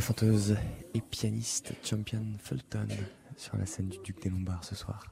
chanteuse 0.00 0.56
et 0.94 1.00
pianiste 1.00 1.72
Champion 1.82 2.22
Fulton 2.38 2.86
sur 3.36 3.56
la 3.56 3.66
scène 3.66 3.88
du 3.88 3.98
Duc 4.04 4.22
des 4.22 4.30
Lombards 4.30 4.62
ce 4.62 4.76
soir. 4.76 5.04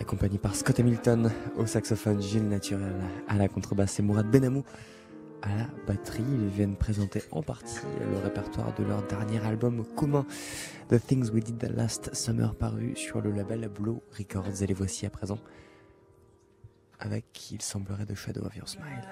Accompagné 0.00 0.38
par 0.38 0.56
Scott 0.56 0.80
Hamilton 0.80 1.30
au 1.56 1.66
saxophone, 1.66 2.20
Gilles 2.20 2.48
Naturel 2.48 3.00
à 3.28 3.36
la 3.36 3.46
contrebasse 3.46 4.00
et 4.00 4.02
Mourad 4.02 4.28
Benamou 4.28 4.64
à 5.42 5.54
la 5.54 5.66
batterie. 5.86 6.22
Ils 6.22 6.48
viennent 6.48 6.76
présenter 6.76 7.22
en 7.30 7.42
partie 7.42 7.80
le 8.10 8.18
répertoire 8.18 8.74
de 8.74 8.84
leur 8.84 9.02
dernier 9.06 9.44
album 9.44 9.84
commun, 9.96 10.26
The 10.88 10.98
Things 11.04 11.30
We 11.30 11.44
Did 11.44 11.62
Last 11.74 12.14
Summer, 12.14 12.54
paru 12.54 12.94
sur 12.96 13.20
le 13.20 13.30
label 13.30 13.68
Blow 13.68 14.02
Records. 14.16 14.62
Et 14.62 14.66
les 14.66 14.74
voici 14.74 15.06
à 15.06 15.10
présent 15.10 15.38
avec, 17.00 17.50
il 17.52 17.62
semblerait, 17.62 18.06
The 18.06 18.14
Shadow 18.14 18.44
of 18.44 18.56
Your 18.56 18.68
Smile. 18.68 19.06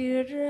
Iya. 0.00 0.49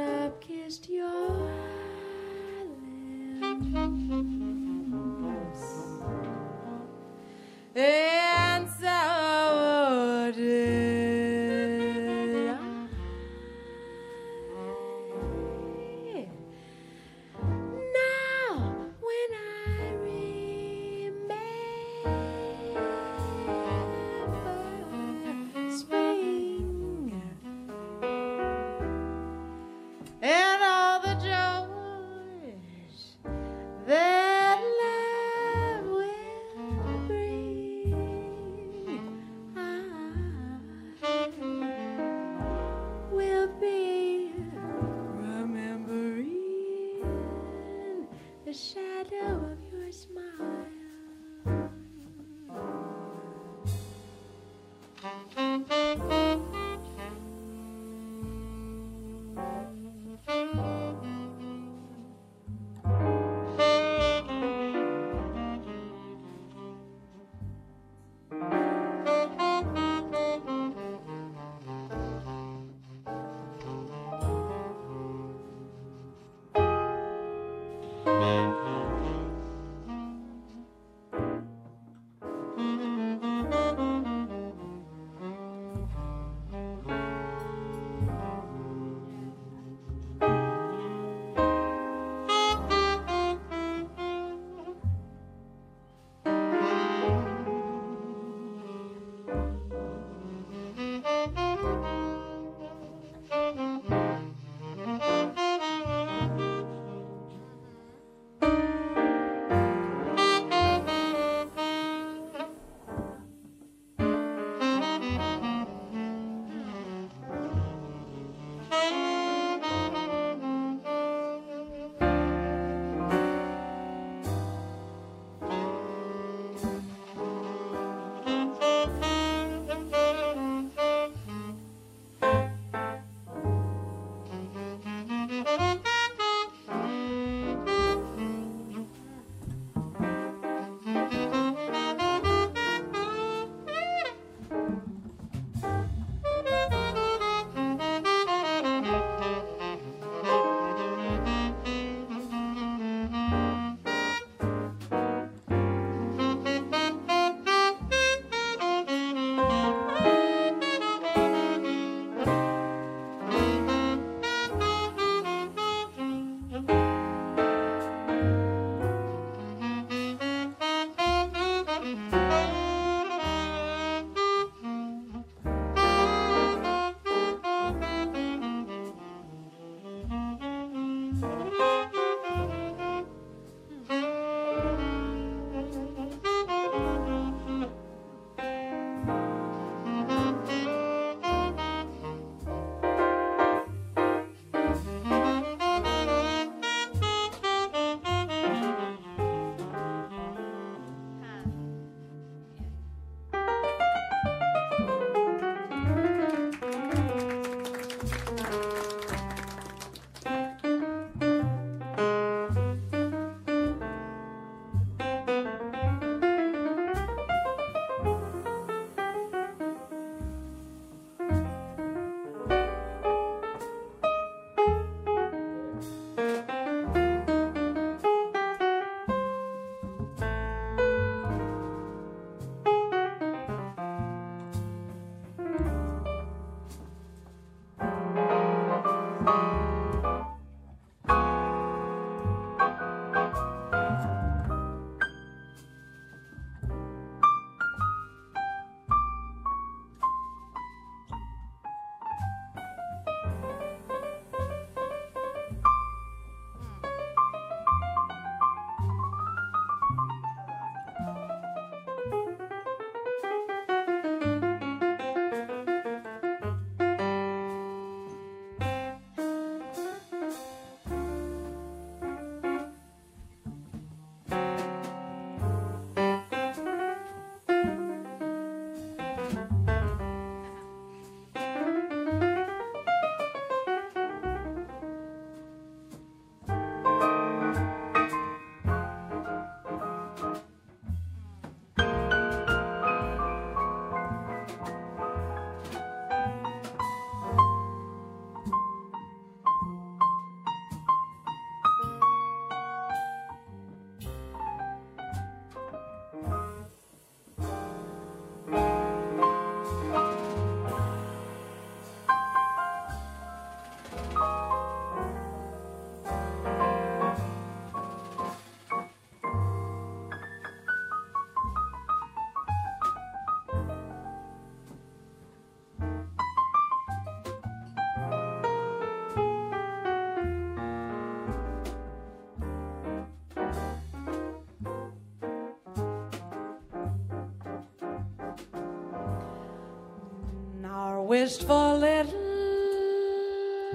just 341.31 341.47
for 341.47 341.75
little 341.75 342.11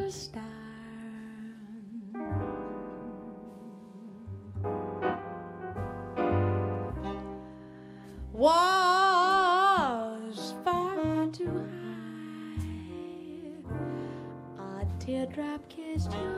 star. 0.09 0.43
Was 8.33 10.53
far 10.65 11.27
too 11.31 11.69
high. 12.59 13.53
A 14.81 14.85
teardrop 14.99 15.69
kissed 15.69 16.11
you. 16.11 16.34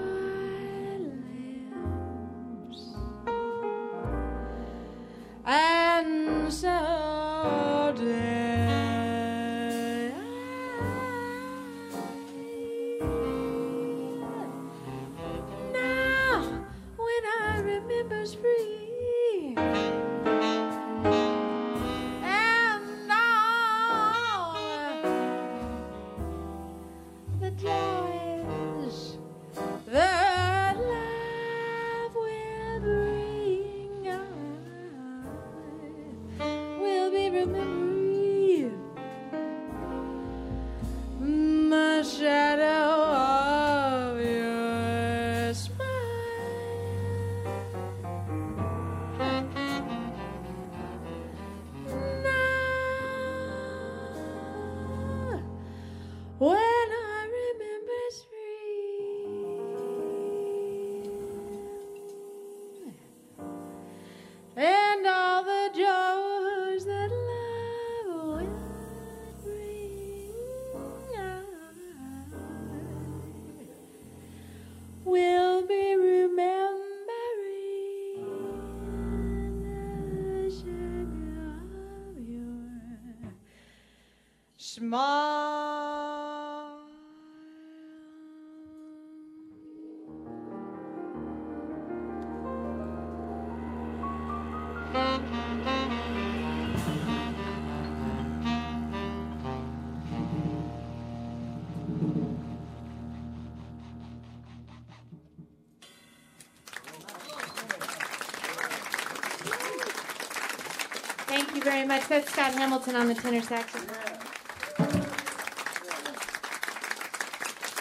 much. 111.87 112.07
That's 112.07 112.29
Scott 112.31 112.53
Hamilton 112.53 112.95
on 112.95 113.07
the 113.07 113.15
tenor 113.15 113.41
saxophone. 113.41 114.17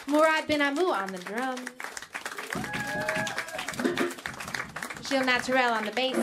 Murad 0.07 0.47
Ben 0.47 0.61
Amou 0.61 0.93
on 0.93 1.09
the 1.09 1.19
drum. 1.19 1.57
Jill 5.03 5.25
Naturel 5.25 5.73
on 5.73 5.85
the 5.85 5.91
bass. 5.91 6.17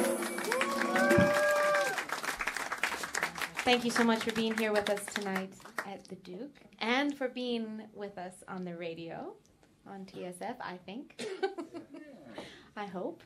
Thank 3.64 3.84
you 3.84 3.92
so 3.92 4.04
much 4.04 4.24
for 4.24 4.32
being 4.32 4.58
here 4.58 4.72
with 4.72 4.90
us 4.90 5.04
tonight 5.14 5.54
at 5.86 6.06
the 6.08 6.16
Duke 6.16 6.56
and 6.80 7.18
for 7.18 7.28
being 7.28 7.84
with 7.94 8.18
us 8.18 8.34
on 8.48 8.64
the 8.64 8.76
radio 8.76 9.34
on 9.88 10.06
TSF, 10.06 10.56
I 10.62 10.78
think. 10.86 11.26
I 12.78 12.86
hope. 12.86 13.24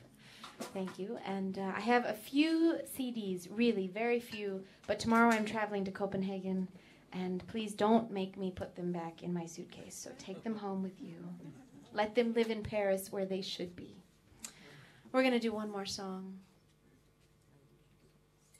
Thank 0.60 0.98
you. 0.98 1.18
And 1.24 1.58
uh, 1.58 1.72
I 1.76 1.80
have 1.80 2.04
a 2.04 2.12
few 2.12 2.78
CDs, 2.96 3.48
really, 3.50 3.86
very 3.88 4.20
few, 4.20 4.64
but 4.86 4.98
tomorrow 4.98 5.30
I'm 5.30 5.44
traveling 5.44 5.84
to 5.84 5.90
Copenhagen, 5.90 6.68
and 7.12 7.46
please 7.46 7.74
don't 7.74 8.10
make 8.10 8.36
me 8.36 8.50
put 8.50 8.74
them 8.74 8.92
back 8.92 9.22
in 9.22 9.32
my 9.32 9.46
suitcase. 9.46 9.94
So 9.94 10.10
take 10.18 10.42
them 10.42 10.56
home 10.56 10.82
with 10.82 11.00
you. 11.00 11.14
Let 11.94 12.14
them 12.14 12.34
live 12.34 12.50
in 12.50 12.62
Paris 12.62 13.10
where 13.12 13.24
they 13.24 13.40
should 13.40 13.74
be. 13.76 13.96
We're 15.12 15.22
going 15.22 15.32
to 15.32 15.40
do 15.40 15.52
one 15.52 15.70
more 15.70 15.86
song. 15.86 16.34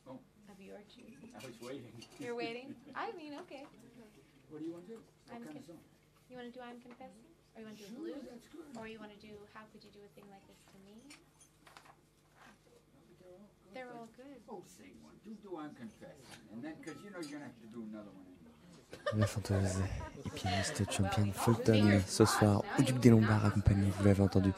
Oh. 0.09 0.19
Of 0.51 0.61
your 0.65 0.79
choosing. 0.89 1.29
I 1.37 1.47
was 1.47 1.61
waiting. 1.61 1.93
You're 2.19 2.35
waiting? 2.35 2.75
I 2.97 3.13
mean, 3.19 3.35
okay. 3.43 3.65
What 4.49 4.61
do 4.61 4.65
you 4.65 4.73
want 4.73 4.87
to 4.87 4.93
do? 4.93 4.99
I'm 5.31 5.41
What 5.41 5.47
kind 5.47 5.59
of 5.59 5.65
song? 5.67 5.77
You 6.31 6.37
want 6.37 6.49
to 6.49 6.59
do 6.59 6.65
I'm 6.65 6.81
Confessing? 6.81 7.29
Or 7.55 7.61
you 7.61 7.67
want 7.67 7.77
to 7.77 7.85
do 7.85 7.89
Sure, 7.91 8.01
Blue? 8.01 8.15
that's 8.33 8.49
good. 8.49 8.81
Or 8.81 8.89
you 8.89 8.99
want 8.99 9.13
to 9.13 9.21
do 9.21 9.35
How 9.53 9.61
Could 9.73 9.85
You 9.85 9.91
Do 9.93 10.01
a 10.01 10.11
Thing 10.17 10.25
Like 10.33 10.41
This 10.49 10.57
to 10.73 10.77
Me? 10.89 10.97
They're 13.79 13.95
all 13.95 14.09
good. 14.17 14.43
Oh, 14.49 14.63
sing 14.67 14.91
one. 15.05 15.15
Do 15.25 15.31
do 15.41 15.57
I'm 15.57 15.73
confessing, 15.75 16.27
and 16.53 16.61
then 16.61 16.75
because 16.81 16.99
you 17.05 17.11
know 17.11 17.21
you're 17.21 17.39
gonna 17.39 17.45
have 17.45 17.61
to 17.63 17.69
do 17.73 17.87
another 17.89 18.11
one. 18.11 18.27
La 19.17 19.27
chanteuse 19.27 19.79
et 20.27 20.31
pianiste 20.31 20.83
Champion 20.91 21.31
Fulton 21.33 22.01
ce 22.07 22.25
soir 22.25 22.65
au 22.79 22.83
Duc 22.83 22.99
des 22.99 23.11
Lombards 23.11 23.45
accompagné, 23.47 23.89
vous 23.97 24.05
l'avez 24.05 24.23
entendu, 24.23 24.51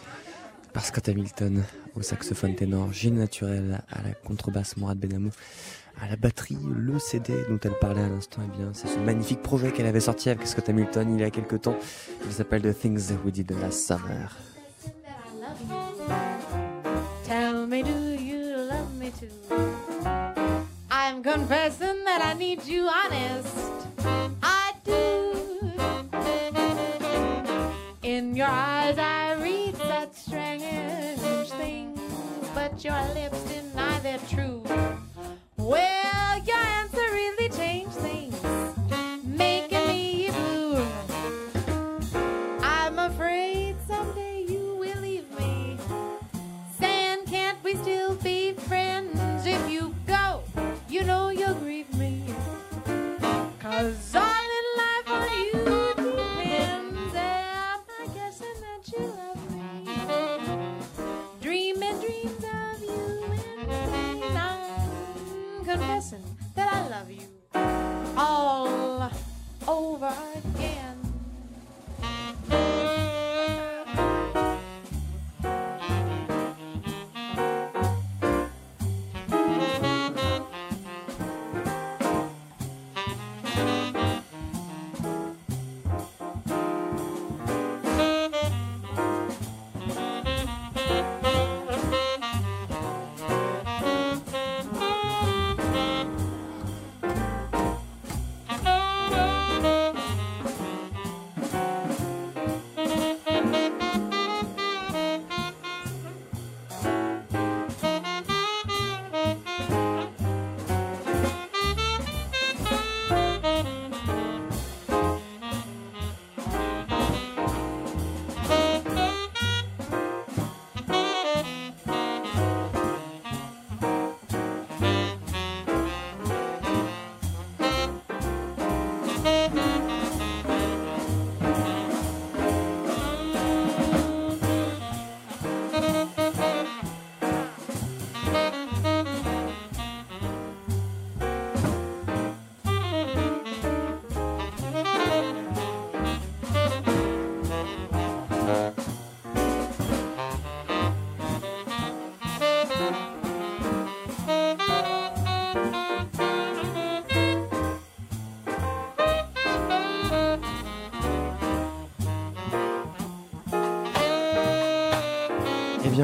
par 0.73 0.85
Scott 0.87 1.07
Hamilton 1.09 1.63
au 1.95 2.03
saxophone 2.03 2.55
ténor, 2.55 2.93
Gilles 2.93 3.15
Naturel 3.15 3.83
à 3.91 4.03
la 4.03 4.15
contrebasse, 4.15 4.79
Mourad 4.79 4.99
Benamou 4.99 5.31
à 6.01 6.09
la 6.09 6.17
batterie, 6.17 6.57
le 6.75 6.99
CD 6.99 7.35
dont 7.51 7.61
elle 7.63 7.79
parlait 7.79 8.03
à 8.03 8.09
l'instant, 8.09 8.41
eh 8.43 8.57
bien 8.57 8.73
c'est 8.73 8.89
ce 8.89 8.99
magnifique 8.99 9.43
projet 9.43 9.71
qu'elle 9.71 9.87
avait 9.87 10.01
sorti 10.01 10.31
avec 10.31 10.47
Scott 10.47 10.69
Hamilton 10.69 11.15
il 11.15 11.21
y 11.21 11.25
a 11.25 11.31
quelques 11.31 11.61
temps. 11.61 11.77
Il 12.25 12.33
s'appelle 12.33 12.63
The 12.63 12.77
Things 12.77 13.13
We 13.25 13.33
Did 13.35 13.51
Last 13.61 13.87
Summer. 13.87 14.35
Confessing 21.33 22.05
that 22.05 22.21
I 22.25 22.33
need 22.35 22.65
you 22.65 22.89
honest. 22.89 23.57
I 24.43 24.73
do. 24.85 25.73
In 28.03 28.35
your 28.35 28.49
eyes, 28.49 28.99
I 28.99 29.35
read 29.35 29.77
such 29.77 30.13
strange 30.13 31.51
things, 31.51 32.01
but 32.53 32.83
your 32.83 33.01
lips 33.15 33.41
deny 33.45 34.01
they're 34.01 34.19
true. 34.29 34.65
Well, 35.57 36.43
your 36.45 36.59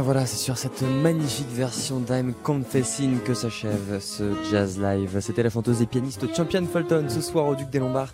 voilà, 0.06 0.24
c'est 0.24 0.36
sur 0.36 0.56
cette 0.56 0.82
magnifique 0.82 1.50
version 1.50 1.98
d'I'm 1.98 2.32
Confessing 2.44 3.18
que 3.24 3.34
s'achève 3.34 3.98
ce 3.98 4.22
jazz 4.48 4.78
live. 4.78 5.18
C'était 5.20 5.42
la 5.42 5.50
chanteuse 5.50 5.82
et 5.82 5.86
pianiste 5.86 6.32
Champion 6.32 6.64
Fulton 6.64 7.06
ce 7.08 7.20
soir 7.20 7.48
au 7.48 7.56
Duc 7.56 7.70
des 7.70 7.80
Lombards 7.80 8.12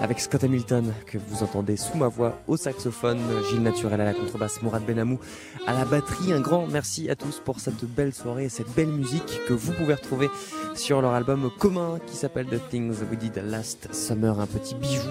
avec 0.00 0.18
Scott 0.18 0.42
Hamilton 0.42 0.92
que 1.06 1.16
vous 1.16 1.44
entendez 1.44 1.76
sous 1.76 1.96
ma 1.96 2.08
voix 2.08 2.40
au 2.48 2.56
saxophone, 2.56 3.20
Gilles 3.48 3.62
Naturel 3.62 4.00
à 4.00 4.04
la 4.06 4.14
contrebasse, 4.14 4.60
Mourad 4.62 4.84
Benamou 4.84 5.20
à 5.68 5.74
la 5.74 5.84
batterie. 5.84 6.32
Un 6.32 6.40
grand 6.40 6.66
merci 6.66 7.08
à 7.08 7.14
tous 7.14 7.40
pour 7.44 7.60
cette 7.60 7.84
belle 7.84 8.12
soirée 8.12 8.46
et 8.46 8.48
cette 8.48 8.74
belle 8.74 8.88
musique 8.88 9.40
que 9.46 9.52
vous 9.52 9.70
pouvez 9.70 9.94
retrouver 9.94 10.28
sur 10.74 11.00
leur 11.00 11.12
album 11.12 11.52
commun 11.56 12.00
qui 12.08 12.16
s'appelle 12.16 12.46
The 12.46 12.68
Things 12.68 12.96
We 13.08 13.16
Did 13.16 13.44
Last 13.46 13.94
Summer, 13.94 14.40
un 14.40 14.46
petit 14.46 14.74
bijou 14.74 15.06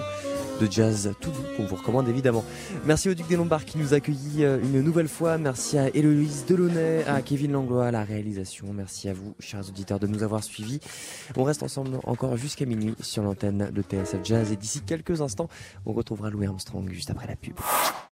de 0.60 0.70
jazz 0.70 1.10
tout 1.22 1.30
doux 1.30 1.47
qu'on 1.58 1.64
vous 1.64 1.76
recommande 1.76 2.08
évidemment. 2.08 2.44
Merci 2.84 3.08
au 3.08 3.14
Duc 3.14 3.26
des 3.26 3.36
Lombards 3.36 3.64
qui 3.64 3.78
nous 3.78 3.92
accueillit 3.92 4.44
euh, 4.44 4.62
une 4.62 4.80
nouvelle 4.80 5.08
fois. 5.08 5.38
Merci 5.38 5.76
à 5.76 5.88
Héloïse 5.88 6.44
Delaunay, 6.46 7.04
à 7.04 7.20
Kevin 7.20 7.52
Langlois 7.52 7.86
à 7.86 7.90
la 7.90 8.04
réalisation. 8.04 8.66
Merci 8.72 9.08
à 9.08 9.12
vous, 9.12 9.34
chers 9.40 9.68
auditeurs, 9.68 9.98
de 9.98 10.06
nous 10.06 10.22
avoir 10.22 10.44
suivis. 10.44 10.78
On 11.36 11.42
reste 11.42 11.64
ensemble 11.64 11.98
encore 12.04 12.36
jusqu'à 12.36 12.64
minuit 12.64 12.94
sur 13.00 13.24
l'antenne 13.24 13.70
de 13.72 13.82
TSF 13.82 14.20
Jazz 14.22 14.52
et 14.52 14.56
d'ici 14.56 14.82
quelques 14.82 15.20
instants, 15.20 15.48
on 15.84 15.92
retrouvera 15.92 16.30
Louis 16.30 16.46
Armstrong 16.46 16.88
juste 16.90 17.10
après 17.10 17.26
la 17.26 17.34
pub. 17.34 17.54